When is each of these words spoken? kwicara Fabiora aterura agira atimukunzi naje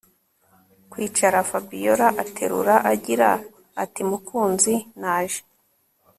kwicara 0.91 1.37
Fabiora 1.49 2.07
aterura 2.23 2.75
agira 2.91 3.29
atimukunzi 3.83 4.73
naje 5.01 5.41